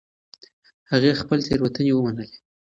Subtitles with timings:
[0.91, 2.37] هغه خپلې تېروتنې ومنلې.